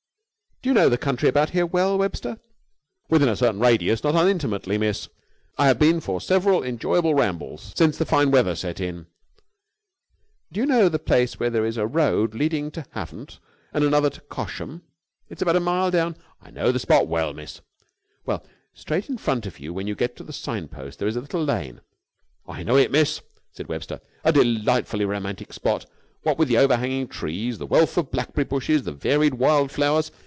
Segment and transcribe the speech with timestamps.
[0.63, 2.37] "Do you know the country about here, well, Webster?"
[3.09, 5.09] "Within a certain radius, not unintimately, Miss.
[5.57, 9.07] I have been for several enjoyable rambles since the fine weather set in."
[10.51, 13.39] "Do you know the place where there is a road leading to Havant,
[13.73, 14.83] and another to Cosham?
[15.29, 17.61] It's about a mile down...." "I know the spot well, miss."
[18.27, 21.15] "Well, straight in front of you when you get to the sign post there is
[21.15, 21.81] a little lane...."
[22.45, 23.99] "I know it, miss," said Webster.
[24.23, 25.87] "A delightfully romantic spot.
[26.21, 30.11] What with the overhanging trees, the wealth of blackberry bushes, the varied wild flowers...."